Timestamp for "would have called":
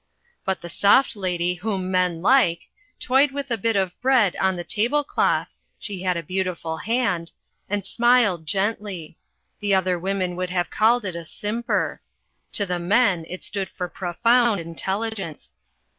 10.37-11.05